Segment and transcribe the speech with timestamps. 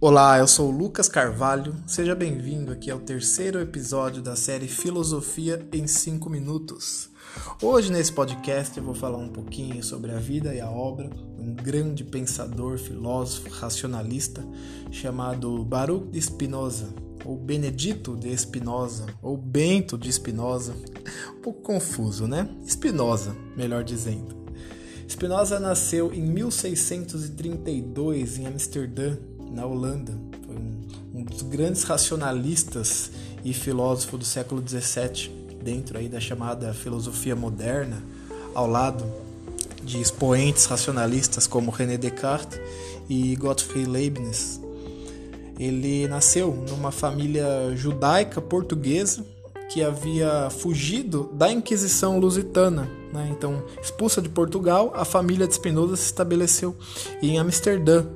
[0.00, 1.74] Olá, eu sou Lucas Carvalho.
[1.84, 7.10] Seja bem-vindo aqui ao terceiro episódio da série Filosofia em 5 minutos.
[7.60, 11.42] Hoje nesse podcast eu vou falar um pouquinho sobre a vida e a obra de
[11.42, 14.46] um grande pensador, filósofo, racionalista
[14.92, 16.94] chamado Baruch de Spinoza,
[17.24, 20.76] ou Benedito de Spinoza, ou Bento de Spinoza.
[21.36, 22.48] Um pouco confuso, né?
[22.64, 24.46] Spinoza, melhor dizendo.
[25.08, 29.16] Spinoza nasceu em 1632 em Amsterdã,
[29.50, 30.12] na Holanda.
[30.46, 33.10] Foi um, um dos grandes racionalistas
[33.44, 35.30] e filósofo do século XVII,
[35.62, 38.02] dentro aí da chamada filosofia moderna,
[38.54, 39.04] ao lado
[39.82, 42.60] de expoentes racionalistas como René Descartes
[43.08, 44.60] e Gottfried Leibniz.
[45.58, 49.24] Ele nasceu numa família judaica portuguesa
[49.68, 52.88] que havia fugido da Inquisição lusitana.
[53.12, 53.28] Né?
[53.30, 56.76] Então, expulsa de Portugal, a família de Spinoza se estabeleceu
[57.20, 58.06] em Amsterdã,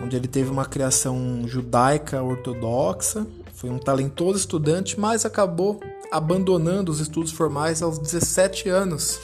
[0.00, 7.00] onde ele teve uma criação judaica ortodoxa, foi um talentoso estudante, mas acabou abandonando os
[7.00, 9.18] estudos formais aos 17 anos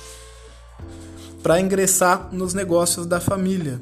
[1.43, 3.81] para ingressar nos negócios da família.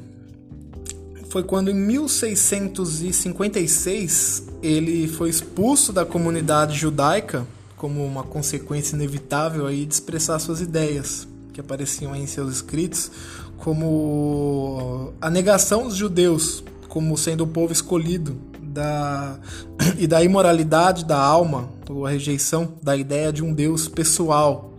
[1.29, 7.45] Foi quando em 1656 ele foi expulso da comunidade judaica
[7.77, 13.09] como uma consequência inevitável aí de expressar suas ideias, que apareciam em seus escritos,
[13.57, 19.39] como a negação dos judeus como sendo o povo escolhido da,
[19.97, 24.73] e da imoralidade da alma, ou a rejeição da ideia de um Deus pessoal,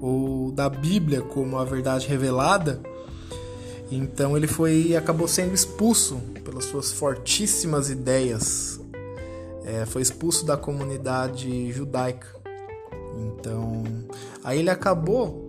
[0.00, 2.80] ou da Bíblia como a verdade revelada.
[3.90, 8.80] Então ele foi acabou sendo expulso pelas suas fortíssimas ideias.
[9.64, 12.28] É, foi expulso da comunidade judaica.
[13.16, 13.82] Então
[14.44, 15.47] aí ele acabou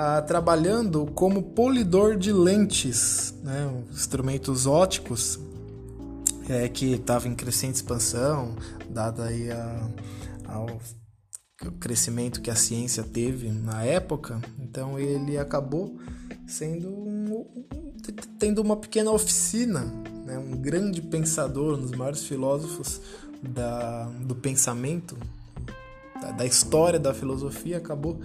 [0.00, 5.40] ah, trabalhando como polidor de lentes, né, instrumentos óticos,
[6.48, 8.54] é, que estava em crescente expansão,
[8.88, 9.90] dada aí a,
[10.46, 10.68] ao
[11.80, 14.40] crescimento que a ciência teve na época.
[14.60, 15.98] Então ele acabou
[16.46, 17.66] sendo um,
[18.38, 19.80] tendo uma pequena oficina,
[20.24, 23.00] né, um grande pensador, um dos maiores filósofos
[23.42, 25.18] da, do pensamento,
[26.22, 28.20] da, da história da filosofia, acabou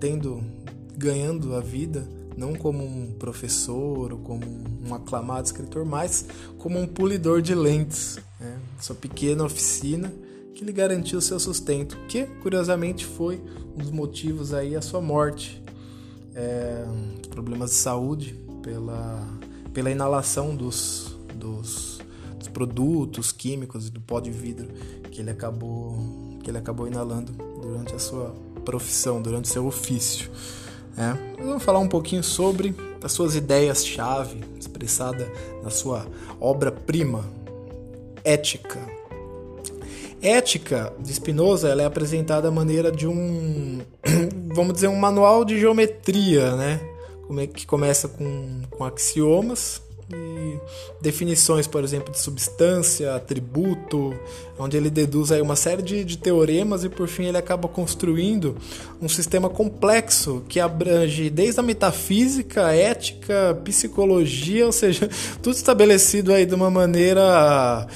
[0.00, 0.42] tendo
[0.96, 4.42] ganhando a vida não como um professor ou como
[4.86, 6.26] um aclamado escritor, mas
[6.58, 8.58] como um polidor de lentes, né?
[8.80, 10.12] sua pequena oficina
[10.54, 13.42] que lhe garantiu seu sustento, que curiosamente foi
[13.74, 15.62] um dos motivos aí a sua morte,
[16.34, 16.84] é,
[17.30, 19.26] problemas de saúde pela,
[19.72, 22.00] pela inalação dos, dos,
[22.38, 24.68] dos produtos químicos e do pó de vidro
[25.10, 30.28] que ele acabou que ele acabou inalando durante a sua profissão, durante seu ofício.
[30.96, 35.30] É, vamos falar um pouquinho sobre as suas ideias-chave, expressada
[35.62, 36.06] na sua
[36.40, 37.24] obra-prima,
[38.24, 38.78] Ética.
[40.20, 43.80] Ética de Spinoza ela é apresentada à maneira de um,
[44.54, 46.80] vamos dizer, um manual de geometria, né?
[47.38, 49.80] É que começa com, com axiomas
[50.14, 50.60] e
[51.00, 54.14] definições, por exemplo, de substância, atributo,
[54.58, 58.56] onde ele deduz aí uma série de, de teoremas e por fim ele acaba construindo
[59.00, 65.08] um sistema complexo que abrange desde a metafísica, ética, psicologia, ou seja,
[65.42, 67.86] tudo estabelecido aí de uma maneira,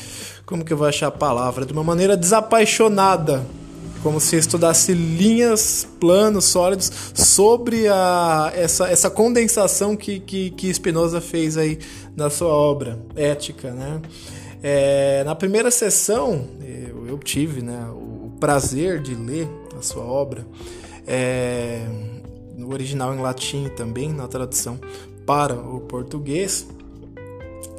[0.45, 3.45] como que eu vou achar a palavra, de uma maneira desapaixonada
[4.07, 11.21] como se estudasse linhas, planos sólidos sobre a, essa, essa condensação que, que, que Spinoza
[11.21, 11.77] fez aí
[12.15, 14.01] na sua obra ética, né?
[14.63, 20.47] É, na primeira sessão eu, eu tive né, o, prazer de ler a sua obra
[21.05, 21.85] é,
[22.57, 24.79] no original em latim também na tradução
[25.27, 26.65] para o português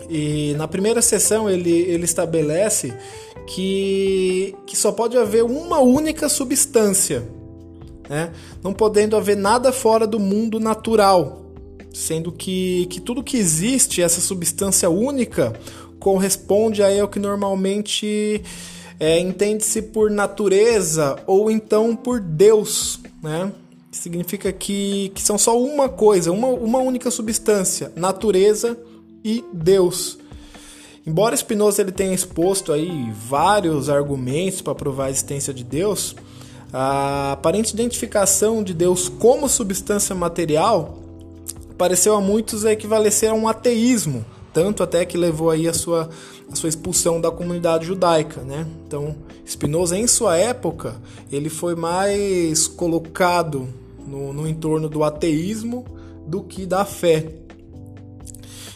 [0.10, 2.94] e na primeira sessão ele, ele estabelece
[3.48, 7.28] que, que só pode haver uma única substância,
[8.10, 8.32] né?
[8.62, 11.46] não podendo haver nada fora do mundo natural,
[11.94, 15.58] sendo que, que tudo que existe, essa substância única,
[15.98, 18.44] corresponde aí ao que normalmente
[19.00, 23.52] é, entende-se por natureza ou então por Deus, né?
[23.92, 28.78] Significa que, que são só uma coisa, uma, uma única substância, natureza
[29.24, 30.20] e Deus.
[31.08, 36.14] Embora Spinoza ele tenha exposto aí vários argumentos para provar a existência de Deus,
[36.74, 40.98] a aparente identificação de Deus como substância material
[41.78, 46.10] pareceu a muitos equivalecer a um ateísmo, tanto até que levou aí a sua,
[46.52, 48.68] a sua expulsão da comunidade judaica, né?
[48.86, 49.16] Então,
[49.48, 50.98] Spinoza em sua época,
[51.32, 53.66] ele foi mais colocado
[54.06, 55.86] no, no entorno do ateísmo
[56.28, 57.32] do que da fé.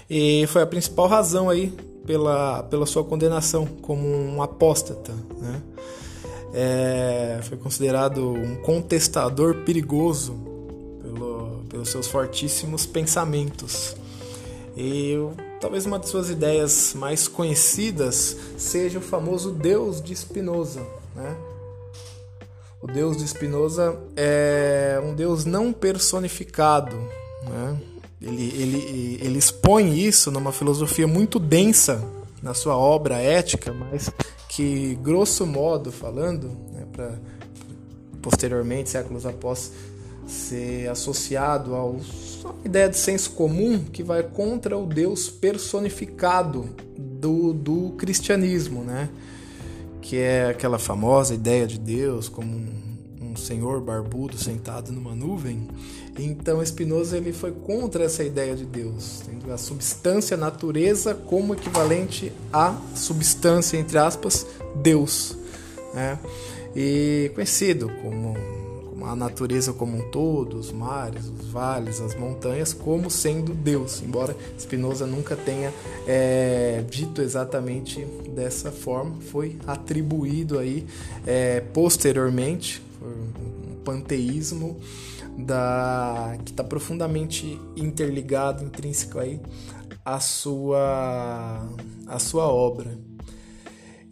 [0.09, 1.73] E foi a principal razão aí
[2.05, 5.13] pela, pela sua condenação como um apóstata.
[5.37, 5.61] Né?
[6.53, 10.33] É, foi considerado um contestador perigoso
[11.01, 13.95] pelo, pelos seus fortíssimos pensamentos.
[14.75, 15.15] E
[15.59, 20.81] talvez uma de suas ideias mais conhecidas seja o famoso Deus de Spinoza.
[21.15, 21.35] Né?
[22.81, 26.95] O Deus de Spinoza é um Deus não personificado.
[27.43, 27.77] Né?
[28.21, 32.03] Ele, ele, ele expõe isso numa filosofia muito densa
[32.41, 34.11] na sua obra ética, mas
[34.47, 37.17] que, grosso modo falando, né, para
[38.21, 39.71] posteriormente, séculos após,
[40.27, 41.91] ser associado à
[42.63, 49.09] ideia de senso comum que vai contra o Deus personificado do, do cristianismo, né?
[50.01, 52.90] que é aquela famosa ideia de Deus como um,
[53.31, 55.67] um senhor barbudo sentado numa nuvem.
[56.19, 61.53] Então Spinoza ele foi contra essa ideia de Deus, tendo a substância, a natureza como
[61.53, 64.45] equivalente à substância entre aspas
[64.75, 65.37] Deus,
[65.93, 66.19] né?
[66.75, 68.35] E conhecido como
[69.05, 74.35] a natureza como um todo, os mares, os vales, as montanhas, como sendo Deus, embora
[74.59, 75.73] Spinoza nunca tenha
[76.07, 80.85] é, dito exatamente dessa forma, foi atribuído aí
[81.25, 84.79] é, posteriormente um panteísmo
[85.37, 89.39] da que está profundamente interligado, intrínseco aí
[90.05, 91.67] à sua
[92.07, 92.97] à sua obra.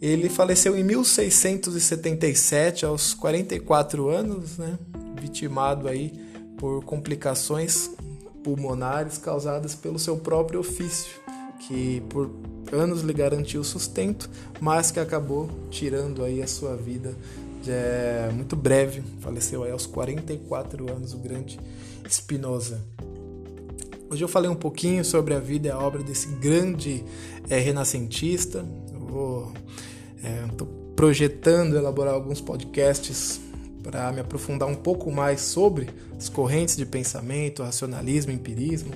[0.00, 4.78] Ele faleceu em 1677, aos 44 anos, né?
[5.20, 6.10] vitimado aí
[6.56, 7.90] por complicações
[8.42, 11.20] pulmonares causadas pelo seu próprio ofício,
[11.60, 12.30] que por
[12.72, 17.14] anos lhe garantiu sustento, mas que acabou tirando aí a sua vida
[17.68, 19.02] é, muito breve.
[19.20, 21.58] Faleceu aí aos 44 anos o grande
[22.08, 22.80] Spinoza.
[24.08, 27.04] Hoje eu falei um pouquinho sobre a vida e a obra desse grande
[27.48, 28.64] é, renascentista.
[28.92, 29.52] Eu vou
[30.22, 30.46] é,
[30.96, 33.40] projetando elaborar alguns podcasts
[33.82, 38.92] para me aprofundar um pouco mais sobre as correntes de pensamento, racionalismo, empirismo.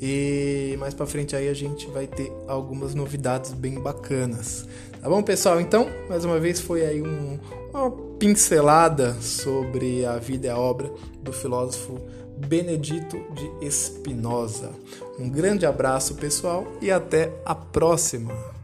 [0.00, 4.66] E mais para frente aí a gente vai ter algumas novidades bem bacanas.
[5.00, 5.60] Tá bom, pessoal?
[5.60, 7.38] Então, mais uma vez foi aí um,
[7.72, 10.90] uma pincelada sobre a vida e a obra
[11.22, 12.00] do filósofo
[12.36, 14.70] Benedito de Spinoza.
[15.18, 18.57] Um grande abraço, pessoal, e até a próxima.